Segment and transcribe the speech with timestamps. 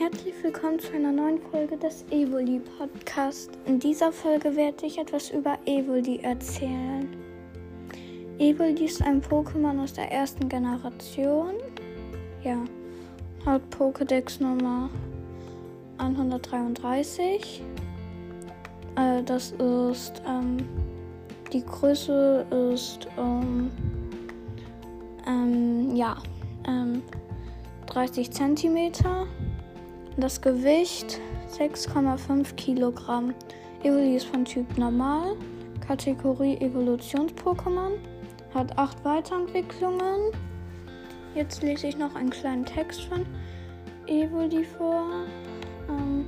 [0.00, 3.50] Herzlich willkommen zu einer neuen Folge des Evoli Podcast.
[3.66, 7.06] In dieser Folge werde ich etwas über Evoli erzählen.
[8.38, 11.50] Evoli ist ein Pokémon aus der ersten Generation.
[12.42, 12.64] Ja,
[13.44, 14.88] laut Pokédex Nummer
[15.98, 17.62] 133.
[18.96, 20.66] Äh, das ist, ähm,
[21.52, 23.70] die Größe ist, ähm,
[25.26, 26.16] ähm, ja,
[26.66, 27.02] ähm,
[27.84, 28.92] 30 cm.
[30.16, 31.20] Das Gewicht
[31.56, 33.32] 6,5 Kilogramm.
[33.82, 35.36] Evoli ist von Typ Normal.
[35.86, 37.92] Kategorie Evolutions-Pokémon.
[38.52, 40.32] Hat 8 Weiterentwicklungen.
[41.34, 43.24] Jetzt lese ich noch einen kleinen Text von
[44.08, 45.04] Evoli vor.
[45.88, 46.26] Ähm,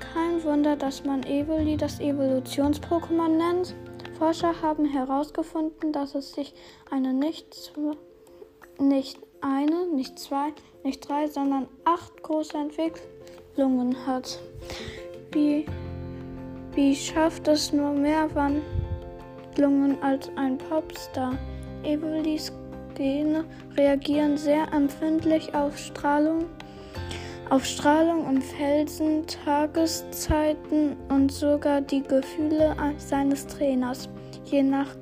[0.00, 3.74] kein Wunder, dass man Evoli das Evolutions-Pokémon nennt.
[4.18, 6.54] Forscher haben herausgefunden, dass es sich
[6.90, 7.72] eine nicht,
[8.80, 10.52] nicht eine, nicht zwei,
[10.84, 14.38] nicht drei, sondern acht große Entwicklungen hat.
[15.32, 15.66] Wie,
[16.74, 21.34] wie schafft es nur mehr Wandlungen als ein Popstar?
[21.82, 22.52] Evelis
[22.94, 23.44] Gene
[23.76, 26.46] reagieren sehr empfindlich auf Strahlung,
[27.48, 34.08] auf Strahlung und Felsen, Tageszeiten und sogar die Gefühle seines Trainers.
[34.46, 34.96] Je nach,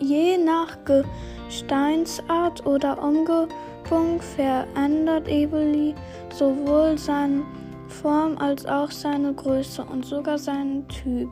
[0.00, 1.04] je nach Ge
[1.48, 5.94] Steinsart oder Umgebung verändert Evoli
[6.32, 7.42] sowohl seine
[7.88, 11.30] Form als auch seine Größe und sogar seinen Typ.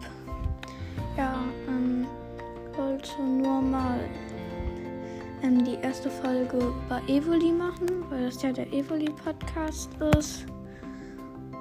[1.16, 1.36] Ja,
[1.68, 2.06] ähm,
[2.76, 4.00] wollte nur mal
[5.42, 10.46] ähm, die erste Folge über Evoli machen, weil das ja der Evoli-Podcast ist.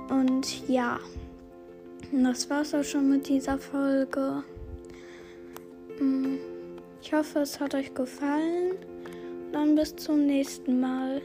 [0.10, 1.00] Und ja,
[2.12, 4.44] das war's auch schon mit dieser Folge.
[7.08, 8.76] Ich hoffe, es hat euch gefallen.
[9.54, 11.22] Dann bis zum nächsten Mal.